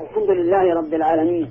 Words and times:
الحمد 0.00 0.30
لله 0.30 0.74
رب 0.74 0.94
العالمين. 0.94 1.48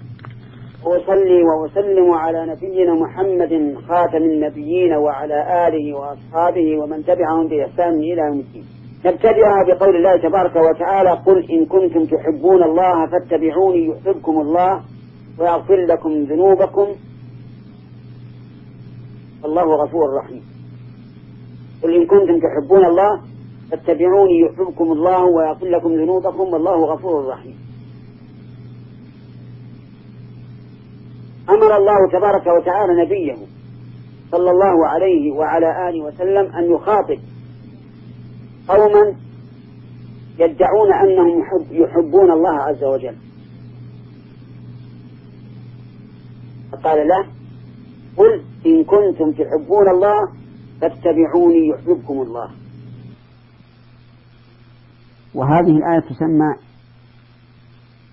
وأصلي 0.85 1.43
وأسلم 1.43 2.11
على 2.11 2.45
نبينا 2.45 2.93
محمد 2.93 3.75
خاتم 3.87 4.17
النبيين 4.17 4.93
وعلى 4.93 5.67
آله 5.67 5.97
وأصحابه 5.97 6.77
ومن 6.83 7.05
تبعهم 7.05 7.47
بإحسان 7.47 7.93
إلى 7.93 8.21
يوم 8.21 8.39
الدين. 8.39 8.65
نبتدئها 9.05 9.63
بقول 9.67 9.95
الله 9.95 10.17
تبارك 10.17 10.55
وتعالى 10.55 11.09
قل 11.09 11.51
إن 11.51 11.65
كنتم 11.65 12.05
تحبون 12.05 12.63
الله 12.63 13.07
فاتبعوني 13.07 13.85
يحببكم 13.85 14.41
الله 14.41 14.81
ويغفر 15.39 15.85
لكم 15.85 16.11
ذنوبكم. 16.11 16.87
الله 19.45 19.63
غفور 19.63 20.13
رحيم. 20.17 20.43
قل 21.83 21.95
إن 21.95 22.05
كنتم 22.05 22.39
تحبون 22.39 22.85
الله 22.85 23.21
فاتبعوني 23.71 24.39
يحببكم 24.39 24.91
الله 24.91 25.23
ويغفر 25.25 25.67
لكم 25.67 25.91
ذنوبكم. 25.93 26.53
والله 26.53 26.85
غفور 26.85 27.27
رحيم. 27.27 27.72
أمر 31.53 31.77
الله 31.77 32.11
تبارك 32.11 32.47
وتعالى 32.47 33.05
نبيه 33.05 33.45
صلى 34.31 34.51
الله 34.51 34.87
عليه 34.87 35.31
وعلى 35.31 35.89
آله 35.89 36.03
وسلم 36.03 36.55
أن 36.55 36.71
يخاطب 36.71 37.19
قوما 38.67 39.15
يدعون 40.39 40.93
أنهم 40.93 41.39
يحب 41.39 41.71
يحبون 41.71 42.31
الله 42.31 42.61
عز 42.61 42.83
وجل. 42.83 43.15
فقال 46.71 47.07
له 47.07 47.27
قل 48.17 48.43
إن 48.65 48.83
كنتم 48.83 49.31
تحبون 49.31 49.89
الله 49.89 50.27
فاتبعوني 50.81 51.67
يحببكم 51.67 52.21
الله. 52.21 52.49
وهذه 55.35 55.77
الآية 55.77 55.99
تسمى 55.99 56.55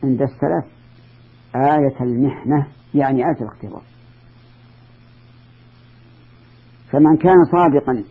عند 0.05 0.23
السلف 0.23 0.65
آية 1.57 2.01
المحنة. 2.01 2.67
يعني 2.95 3.19
آية 3.19 3.41
الاختبار. 3.41 3.83
فمن 6.91 7.17
كان 7.17 7.45
صادقا 7.53 8.05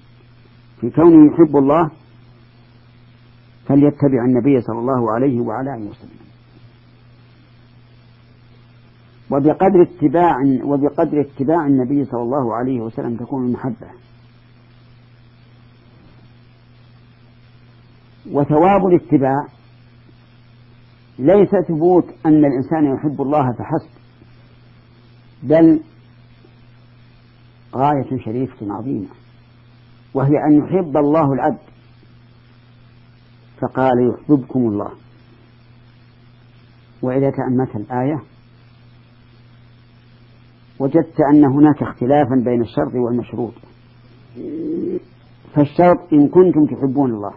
في 0.81 0.89
كونه 0.89 1.33
يحب 1.33 1.58
الله 1.58 1.91
فليتبع 3.66 4.25
النبي 4.25 4.61
صلى 4.61 4.80
الله 4.80 5.11
عليه 5.13 5.39
وعلى 5.41 5.75
آله 5.75 5.89
وسلم. 5.89 6.19
وبقدر 9.31 9.81
اتباع 9.81 10.36
وبقدر 10.63 11.21
اتباع 11.21 11.66
النبي 11.67 12.05
صلى 12.05 12.21
الله 12.21 12.55
عليه 12.55 12.81
وسلم 12.81 13.17
تكون 13.17 13.45
المحبة 13.45 13.88
وثواب 18.31 18.86
الاتباع 18.88 19.47
ليس 21.19 21.49
ثبوت 21.67 22.05
أن 22.25 22.45
الإنسان 22.45 22.95
يحب 22.95 23.21
الله 23.21 23.52
فحسب. 23.52 23.98
بل 25.43 25.81
غاية 27.75 28.23
شريفة 28.25 28.73
عظيمة 28.73 29.07
وهي 30.13 30.33
أن 30.47 30.57
يحب 30.57 30.97
الله 30.97 31.33
العبد. 31.33 31.59
فقال 33.61 34.13
يحببكم 34.13 34.59
الله. 34.59 34.91
وإذا 37.01 37.29
تأملت 37.29 37.75
الآية 37.75 38.23
وجدت 40.79 41.15
أن 41.33 41.45
هناك 41.45 41.83
اختلافا 41.83 42.35
بين 42.35 42.61
الشرط 42.61 42.93
والمشروط. 42.95 43.53
فالشرط 45.55 46.13
إن 46.13 46.27
كنتم 46.27 46.65
تحبون 46.65 47.11
الله. 47.11 47.33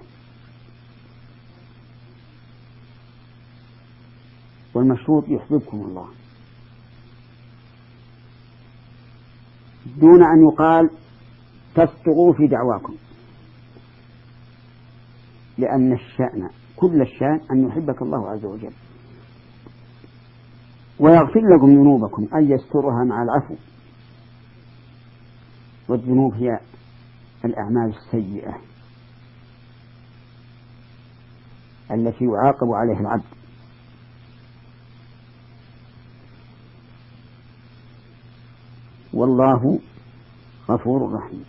والمشروط 4.74 5.24
يحببكم 5.28 5.80
الله. 5.80 6.08
دون 9.86 10.24
أن 10.24 10.48
يقال 10.52 10.90
تصدقوا 11.74 12.32
في 12.32 12.46
دعواكم. 12.46 12.94
لأن 15.58 15.92
الشأن 15.92 16.50
كل 16.76 17.02
الشأن 17.02 17.40
أن 17.50 17.68
يحبك 17.68 18.02
الله 18.02 18.30
عز 18.30 18.44
وجل. 18.44 18.72
ويغفر 20.98 21.40
لكم 21.56 21.66
ذنوبكم 21.66 22.28
أن 22.34 22.50
يسترها 22.50 23.04
مع 23.04 23.22
العفو. 23.22 23.54
والذنوب 25.88 26.34
هي 26.34 26.60
الأعمال 27.44 27.94
السيئة 27.96 28.58
التي 31.90 32.24
يعاقب 32.24 32.72
عليها 32.72 33.00
العبد. 33.00 33.41
والله 39.22 39.78
غفور 40.68 41.12
رحيم. 41.12 41.44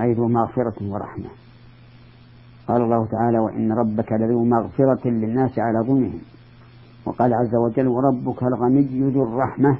أي 0.00 0.12
ذو 0.12 0.28
مغفرة 0.28 0.74
ورحمة. 0.80 1.30
قال 2.68 2.82
الله 2.82 3.06
تعالى 3.06 3.38
وإن 3.38 3.72
ربك 3.72 4.12
لذو 4.12 4.44
مغفرة 4.44 5.08
للناس 5.08 5.58
على 5.58 5.78
ظلمهم. 5.86 6.20
وقال 7.04 7.34
عز 7.34 7.54
وجل 7.54 7.88
وربك 7.88 8.42
الغني 8.42 9.10
ذو 9.10 9.22
الرحمة. 9.22 9.78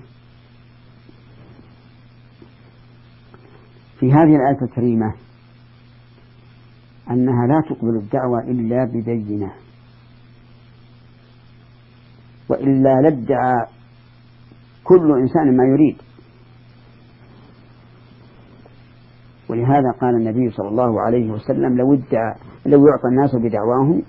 في 3.98 4.12
هذه 4.12 4.36
الآية 4.36 4.62
الكريمة 4.62 5.14
أنها 7.10 7.46
لا 7.46 7.60
تقبل 7.68 7.96
الدعوة 7.96 8.40
إلا 8.40 8.84
ببينة. 8.84 9.52
وإلا 12.48 13.00
لادعى 13.02 13.79
كل 14.84 15.12
إنسان 15.20 15.56
ما 15.56 15.64
يريد. 15.64 15.96
ولهذا 19.48 19.90
قال 20.00 20.14
النبي 20.14 20.50
صلى 20.50 20.68
الله 20.68 21.00
عليه 21.00 21.30
وسلم 21.30 21.76
لو 21.78 21.94
ادعى 21.94 22.34
لو 22.66 22.86
يعطى 22.86 23.08
الناس 23.08 23.36
بدعواهم 23.36 24.02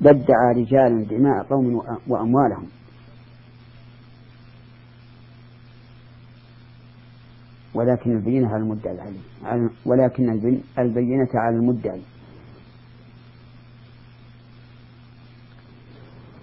لادعى 0.00 0.52
رجال 0.62 1.08
دماء 1.08 1.42
قوم 1.42 1.82
وأموالهم. 2.08 2.66
ولكن 7.74 8.10
البينة 8.16 8.48
على 8.48 8.62
المدعي 8.62 8.98
عليه 9.44 9.68
ولكن 9.86 10.30
البينة 10.78 11.28
على 11.34 11.56
المدعي 11.56 12.02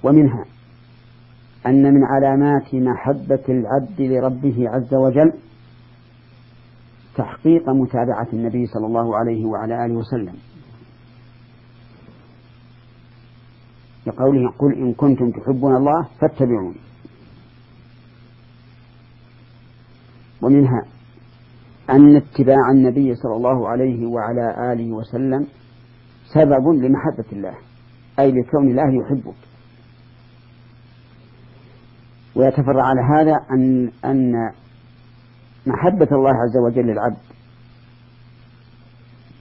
ومنها 0.03 0.45
أن 1.67 1.93
من 1.93 2.03
علامات 2.03 2.75
محبة 2.75 3.43
العبد 3.49 4.01
لربه 4.01 4.69
عز 4.69 4.93
وجل 4.93 5.33
تحقيق 7.15 7.69
متابعة 7.69 8.27
النبي 8.33 8.65
صلى 8.65 8.87
الله 8.87 9.17
عليه 9.17 9.45
وعلى 9.45 9.85
آله 9.85 9.93
وسلم. 9.93 10.35
لقوله 14.07 14.51
قل 14.59 14.73
إن 14.73 14.93
كنتم 14.93 15.31
تحبون 15.31 15.75
الله 15.75 16.07
فاتبعوني 16.21 16.77
ومنها 20.41 20.85
أن 21.89 22.15
اتباع 22.15 22.71
النبي 22.71 23.15
صلى 23.15 23.35
الله 23.35 23.69
عليه 23.69 24.05
وعلى 24.05 24.73
آله 24.73 24.91
وسلم 24.91 25.47
سبب 26.33 26.67
لمحبة 26.67 27.25
الله 27.31 27.55
أي 28.19 28.31
لكون 28.31 28.67
الله 28.71 29.03
يحبك. 29.03 29.48
ويتفرع 32.35 32.83
على 32.83 33.01
هذا 33.01 33.45
أن 33.51 33.91
أن 34.05 34.51
محبة 35.67 36.07
الله 36.11 36.29
عز 36.29 36.57
وجل 36.57 36.85
للعبد 36.87 37.17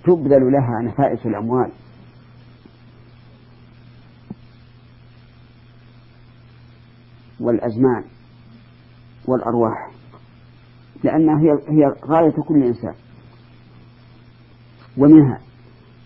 تبذل 0.05 0.53
لها 0.53 0.83
نفائس 0.83 1.27
الأموال. 1.27 1.71
والأزمان 7.41 8.05
والأرواح 9.27 9.91
لأنها 11.05 11.41
هي 11.41 11.51
هي 11.69 11.95
غاية 12.07 12.31
كل 12.31 12.63
إنسان. 12.63 12.95
ومنها 14.97 15.41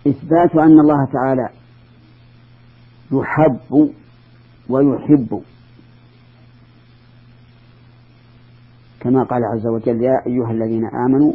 إثبات 0.07 0.57
أن 0.57 0.81
الله 0.81 1.05
تعالى 1.13 1.49
يحب 3.13 3.91
ويحب 4.69 5.43
كما 9.03 9.23
قال 9.23 9.41
عز 9.45 9.67
وجل 9.67 10.03
يا 10.03 10.27
أيها 10.27 10.51
الذين 10.51 10.85
آمنوا 10.85 11.33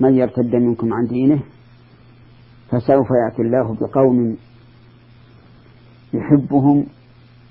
من 0.00 0.14
يرتد 0.14 0.56
منكم 0.56 0.94
عن 0.94 1.06
دينه 1.06 1.40
فسوف 2.70 3.08
يأتي 3.24 3.42
الله 3.42 3.74
بقوم 3.74 4.36
يحبهم 6.14 6.86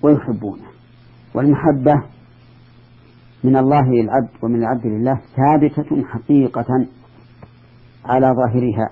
ويحبونه. 0.02 0.68
والمحبة 1.34 2.04
من 3.44 3.58
الله 3.58 3.82
للعبد 3.82 4.30
ومن 4.44 4.56
العبد 4.56 4.86
لله 4.86 5.22
ثابتة 5.36 6.04
حقيقة 6.06 6.88
على 8.06 8.28
ظاهرها 8.28 8.90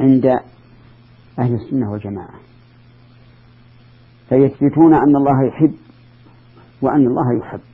عند 0.00 0.26
أهل 1.38 1.54
السنة 1.54 1.92
والجماعة. 1.92 2.34
فيثبتون 4.28 4.94
أن 4.94 5.16
الله 5.16 5.46
يحب 5.48 5.74
وأن 6.82 7.06
الله 7.06 7.38
يحب. 7.38 7.69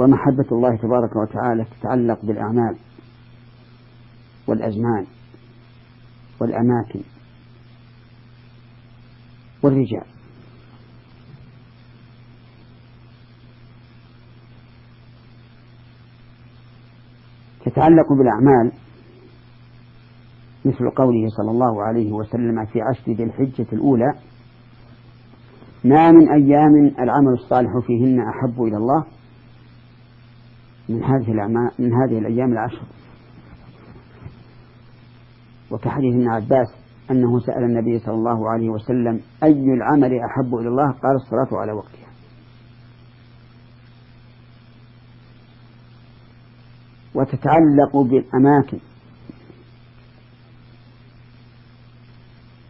ومحبة 0.00 0.44
الله 0.52 0.76
تبارك 0.76 1.16
وتعالى 1.16 1.64
تتعلق 1.64 2.18
بالأعمال 2.22 2.76
والأزمان 4.48 5.06
والأماكن 6.40 7.00
والرجال. 9.62 10.04
تتعلق 17.64 18.12
بالأعمال 18.12 18.72
مثل 20.64 20.90
قوله 20.90 21.28
صلى 21.28 21.50
الله 21.50 21.82
عليه 21.82 22.12
وسلم 22.12 22.64
في 22.64 22.80
عشر 22.82 23.12
ذي 23.12 23.24
الحجة 23.24 23.66
الأولى 23.72 24.14
ما 25.84 26.12
من 26.12 26.28
أيام 26.28 26.86
العمل 26.98 27.32
الصالح 27.32 27.78
فيهن 27.86 28.20
أحب 28.20 28.62
إلى 28.62 28.76
الله 28.76 29.04
من 30.90 31.04
هذه 31.04 31.32
الأعمال 31.32 31.70
من 31.78 31.92
هذه 31.92 32.18
الأيام 32.18 32.52
العشر. 32.52 32.82
وكحديث 35.70 36.14
ابن 36.14 36.28
عباس 36.28 36.68
أنه 37.10 37.40
سأل 37.40 37.64
النبي 37.64 37.98
صلى 37.98 38.14
الله 38.14 38.50
عليه 38.50 38.68
وسلم 38.68 39.20
أي 39.42 39.64
العمل 39.74 40.20
أحب 40.20 40.54
إلى 40.54 40.68
الله؟ 40.68 40.90
قال 40.90 41.16
الصلاة 41.16 41.60
على 41.60 41.72
وقتها. 41.72 42.10
وتتعلق 47.14 47.96
بالأماكن. 47.96 48.78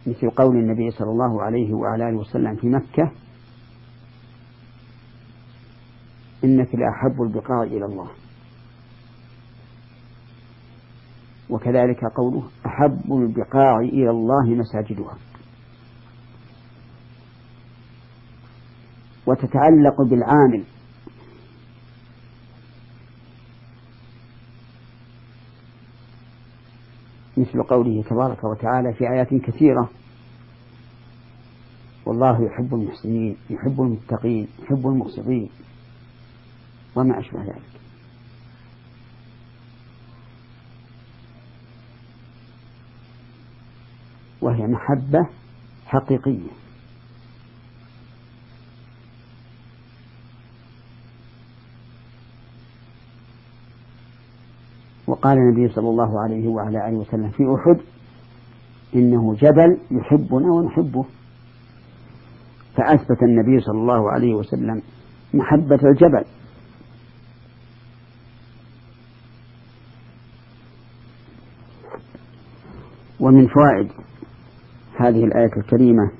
مثل 0.07 0.29
قول 0.29 0.55
النبي 0.55 0.91
صلى 0.91 1.09
الله 1.09 1.43
عليه 1.43 1.73
وعلى 1.73 2.09
آله 2.09 2.17
وسلم 2.17 2.55
في 2.55 2.67
مكة 2.69 3.11
إنك 6.43 6.75
لأحب 6.75 7.21
البقاع 7.21 7.63
إلى 7.63 7.85
الله. 7.85 8.07
وكذلك 11.49 12.05
قوله 12.05 12.43
أحب 12.65 13.13
البقاع 13.13 13.79
إلى 13.79 14.09
الله 14.09 14.45
مساجدها. 14.49 15.17
وتتعلق 19.25 20.01
بالعامل. 20.01 20.63
مثل 27.37 27.63
قوله 27.63 28.03
تبارك 28.09 28.43
وتعالى 28.43 28.93
في 28.93 29.09
آيات 29.09 29.33
كثيرة 29.33 29.89
والله 32.05 32.45
يحب 32.45 32.73
المحسنين 32.73 33.37
يحب 33.49 33.81
المتقين 33.81 34.47
يحب 34.63 34.87
المقسطين. 34.87 35.49
وما 36.95 37.19
أشبه 37.19 37.43
ذلك. 37.43 37.61
وهي 44.41 44.67
محبة 44.67 45.27
حقيقية. 45.85 46.51
وقال 55.07 55.37
النبي 55.37 55.73
صلى 55.73 55.89
الله 55.89 56.19
عليه 56.21 56.47
وعلى 56.47 56.89
آله 56.89 56.97
وسلم 56.97 57.29
في 57.29 57.55
أحد 57.55 57.77
إنه 58.95 59.35
جبل 59.35 59.77
يحبنا 59.91 60.51
ونحبه. 60.51 61.05
فأثبت 62.75 63.23
النبي 63.23 63.61
صلى 63.61 63.77
الله 63.77 64.11
عليه 64.11 64.33
وسلم 64.33 64.81
محبة 65.33 65.79
الجبل. 65.83 66.25
ومن 73.31 73.47
فوائد 73.47 73.91
هذه 74.99 75.23
الآية 75.23 75.57
الكريمة 75.57 76.11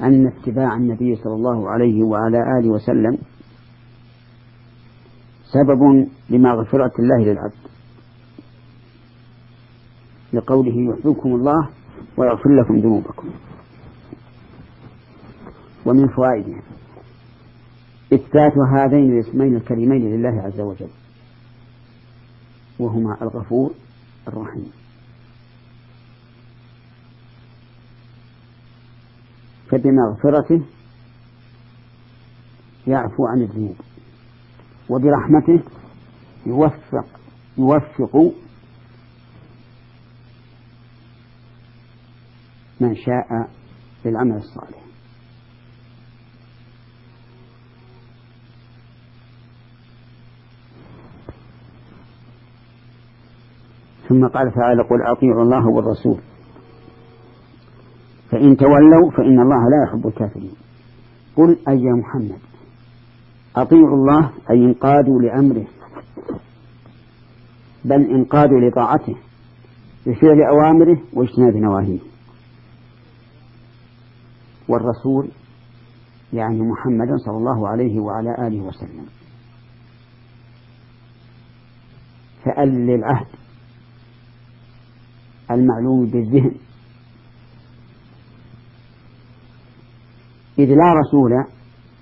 أن 0.00 0.26
اتباع 0.26 0.76
النبي 0.76 1.16
صلى 1.16 1.34
الله 1.34 1.70
عليه 1.70 2.02
وعلى 2.02 2.38
آله 2.58 2.68
وسلم 2.68 3.18
سبب 5.52 6.08
لمغفرة 6.30 6.92
الله 6.98 7.24
للعبد 7.24 7.64
لقوله 10.32 10.94
يحبكم 10.94 11.34
الله 11.34 11.68
ويغفر 12.16 12.50
لكم 12.60 12.76
ذنوبكم. 12.78 13.28
ومن 15.86 16.08
فوائدها 16.08 16.62
إثبات 18.12 18.52
هذين 18.76 19.12
الاسمين 19.12 19.56
الكريمين 19.56 20.16
لله 20.16 20.42
عز 20.42 20.60
وجل 20.60 20.90
وهما 22.78 23.16
الغفور 23.22 23.70
الرحيم. 24.28 24.83
فبمغفرته 29.74 30.64
يعفو 32.86 33.26
عن 33.26 33.42
الذنوب 33.42 33.76
وبرحمته 34.90 35.62
يوفق 36.46 37.06
يوفق 37.58 38.32
من 42.80 42.94
شاء 42.94 43.48
للعمل 44.04 44.36
الصالح. 44.36 44.84
ثم 54.08 54.26
قال 54.26 54.54
تعالى 54.54 54.82
قل 54.82 55.02
أطيعوا 55.02 55.42
الله 55.42 55.66
والرسول. 55.66 56.33
فإن 58.44 58.56
تولوا 58.56 59.10
فإن 59.10 59.40
الله 59.40 59.68
لا 59.70 59.86
يحب 59.88 60.06
الكافرين. 60.06 60.54
قل 61.36 61.58
أي 61.68 61.82
يا 61.82 61.92
محمد 61.92 62.38
أطيعوا 63.56 63.96
الله 63.96 64.30
أي 64.50 64.64
انقادوا 64.64 65.22
لأمره. 65.22 65.66
بل 67.84 68.10
انقادوا 68.10 68.60
لطاعته 68.60 69.16
بفعل 70.06 70.42
أوامره 70.42 70.98
واجتناب 71.12 71.56
نواهيه. 71.56 71.98
والرسول 74.68 75.28
يعني 76.32 76.60
محمدا 76.60 77.16
صلى 77.16 77.36
الله 77.36 77.68
عليه 77.68 78.00
وعلى 78.00 78.46
آله 78.46 78.60
وسلم. 78.60 79.06
فأل 82.44 82.86
للعهد 82.86 83.26
المعلوم 85.50 86.06
بالذهن 86.06 86.54
إذ 90.58 90.68
لا 90.68 90.92
رسول 90.92 91.30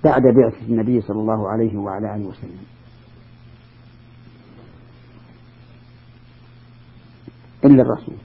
بعد 0.03 0.21
بعثة 0.21 0.65
النبي 0.67 1.01
صلى 1.01 1.19
الله 1.19 1.49
عليه 1.49 1.77
وعلى 1.77 2.15
آله 2.15 2.25
وسلم. 2.25 2.63
إلا 7.65 7.81
الرسول. 7.81 8.15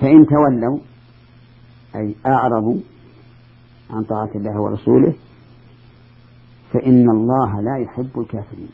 فإن 0.00 0.26
تولوا 0.26 0.78
أي 1.96 2.14
أعرضوا 2.26 2.80
عن 3.90 4.04
طاعة 4.04 4.30
الله 4.34 4.60
ورسوله 4.60 5.14
فإن 6.72 7.10
الله 7.10 7.60
لا 7.60 7.78
يحب 7.78 8.20
الكافرين. 8.20 8.70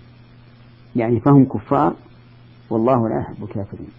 يعني 0.97 1.21
فهم 1.21 1.45
كفار 1.45 1.97
والله 2.71 3.09
لا 3.09 3.21
يحب 3.21 3.45
الكافرين. 3.45 3.91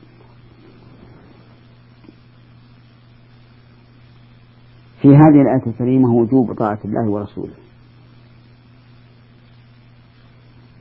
في 5.02 5.08
هذه 5.08 5.42
الآية 5.42 5.68
الكريمة 5.68 6.10
وجوب 6.14 6.54
طاعة 6.54 6.80
الله 6.86 7.10
ورسوله. 7.10 7.54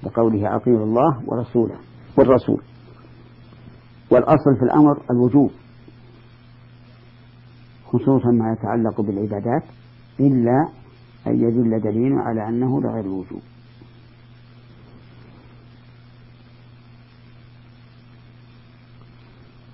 بقوله 0.03 0.57
أطيعوا 0.57 0.85
الله 0.85 1.23
ورسوله 1.27 1.77
والرسول. 2.19 2.62
والأصل 4.11 4.57
في 4.59 4.62
الأمر 4.62 5.03
الوجوب 5.11 5.50
خصوصا 7.87 8.31
ما 8.31 8.53
يتعلق 8.53 9.00
بالعبادات 9.00 9.62
إلا 10.21 10.69
أن 11.27 11.35
يدل 11.41 11.81
دليل 11.81 12.12
على 12.12 12.49
أنه 12.49 12.81
لغير 12.81 13.05
الوجوب. 13.05 13.43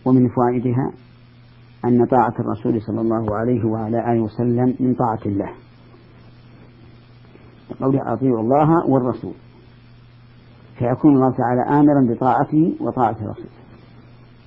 ومن 0.04 0.28
فوائدها 0.28 0.92
أن 1.86 2.06
طاعة 2.06 2.34
الرسول 2.40 2.82
صلى 2.82 3.00
الله 3.00 3.36
عليه 3.36 3.64
وعلى 3.64 4.12
آله 4.12 4.22
وسلم 4.22 4.74
من 4.80 4.94
طاعة 4.94 5.20
الله. 5.26 5.50
قوله 7.80 8.12
أطيعوا 8.12 8.40
الله 8.40 8.90
والرسول. 8.90 9.34
فيكون 10.78 11.14
الله 11.14 11.30
تعالى 11.30 11.80
آمرا 11.80 12.14
بطاعته 12.14 12.76
وطاعة 12.80 13.16
رسوله 13.30 13.56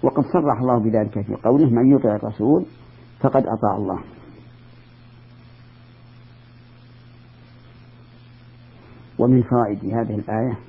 وقد 0.04 0.24
صرح 0.24 0.60
الله 0.62 0.80
بذلك 0.80 1.22
في 1.26 1.36
قوله 1.36 1.70
من 1.70 1.96
يطع 1.96 2.16
الرسول 2.16 2.66
فقد 3.20 3.44
أطاع 3.48 3.78
الله 3.78 4.00
ومن 9.20 9.44
فوائد 9.44 9.86
هذه 9.86 10.16
الآية 10.16 10.60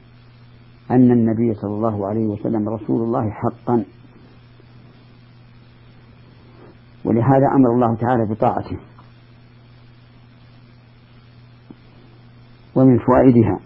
أن 0.91 1.11
النبي 1.11 1.55
صلى 1.55 1.75
الله 1.75 2.07
عليه 2.07 2.27
وسلم 2.27 2.69
رسول 2.69 3.03
الله 3.03 3.31
حقا. 3.31 3.85
ولهذا 7.05 7.47
أمر 7.57 7.75
الله 7.75 7.97
تعالى 7.97 8.35
بطاعته. 8.35 8.79
ومن 12.75 12.99
فوائدها 12.99 13.61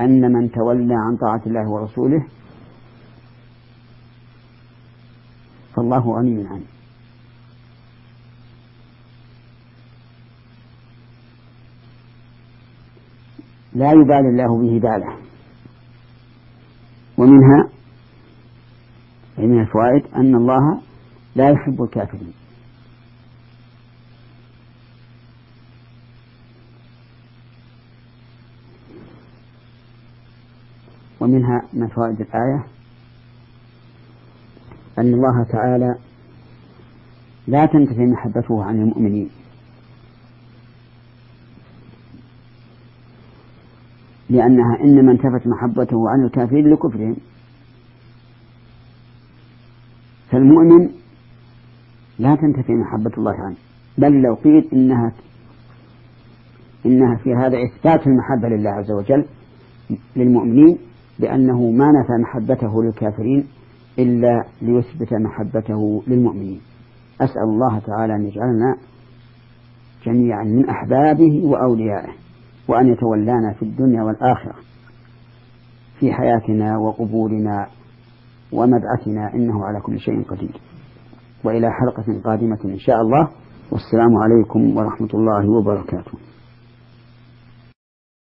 أن 0.00 0.32
من 0.32 0.50
تولى 0.50 0.94
عن 0.94 1.16
طاعة 1.16 1.42
الله 1.46 1.70
ورسوله 1.70 2.26
فالله 5.76 6.16
غني 6.18 6.46
عنه. 6.46 6.64
لا 13.72 13.90
يبالي 13.92 14.28
الله 14.28 14.58
به 14.58 14.78
باله. 14.78 15.16
ومنها 17.18 17.68
من 19.38 19.60
الفوائد 19.60 20.14
أن 20.14 20.34
الله 20.34 20.80
لا 21.36 21.50
يحب 21.50 21.82
الكافرين. 21.82 22.32
ومنها 31.20 31.62
من 31.72 31.88
فوائد 31.88 32.20
الآية 32.20 32.66
أن 34.98 35.14
الله 35.14 35.44
تعالى 35.44 35.98
لا 37.46 37.66
تنتفي 37.66 38.00
محبته 38.00 38.64
عن 38.64 38.74
المؤمنين. 38.74 39.30
لأنها 44.30 44.80
إنما 44.84 45.12
انتفت 45.12 45.46
محبته 45.46 46.10
عن 46.10 46.24
الكافرين 46.24 46.70
لكفرهم. 46.72 47.16
فالمؤمن 50.30 51.03
لا 52.18 52.34
تنتفي 52.34 52.72
محبة 52.72 53.10
الله 53.18 53.34
عنه. 53.34 53.56
بل 53.98 54.22
لو 54.22 54.34
قيل 54.34 54.68
إنها 54.72 55.12
إنها 56.86 57.16
في 57.16 57.34
هذا 57.34 57.58
إثبات 57.64 58.06
المحبة 58.06 58.48
لله 58.48 58.70
عز 58.70 58.90
وجل 58.92 59.24
للمؤمنين 60.16 60.78
لأنه 61.18 61.70
ما 61.70 61.86
نفى 61.86 62.22
محبته 62.22 62.82
للكافرين 62.82 63.46
إلا 63.98 64.44
ليثبت 64.62 65.14
محبته 65.14 66.02
للمؤمنين. 66.06 66.60
أسأل 67.20 67.42
الله 67.42 67.78
تعالى 67.78 68.16
أن 68.16 68.24
يجعلنا 68.24 68.76
جميعا 70.06 70.44
من 70.44 70.68
أحبابه 70.68 71.42
وأوليائه 71.44 72.12
وأن 72.68 72.88
يتولانا 72.88 73.52
في 73.52 73.62
الدنيا 73.62 74.02
والآخرة 74.02 74.54
في 76.00 76.12
حياتنا 76.12 76.78
وقبورنا 76.78 77.66
ومبعثنا 78.52 79.34
إنه 79.34 79.64
على 79.64 79.80
كل 79.80 79.98
شيء 79.98 80.22
قدير. 80.22 80.60
وإلى 81.44 81.68
حلقة 81.70 82.20
قادمة 82.24 82.58
إن 82.64 82.78
شاء 82.78 83.00
الله. 83.00 83.28
والسلام 83.72 84.16
عليكم 84.16 84.76
ورحمة 84.76 85.08
الله 85.14 85.50
وبركاته. 85.50 86.23